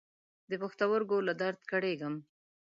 پښتورګو 0.61 1.17
له 1.27 1.33
درد 1.41 1.61
کړېږم. 1.71 2.15